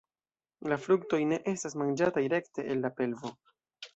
La 0.71 0.77
fruktoj 0.85 1.19
ne 1.33 1.37
estas 1.51 1.77
manĝataj 1.81 2.23
rekte 2.35 2.65
el 2.75 2.81
la 2.87 2.93
pelvo. 3.01 3.35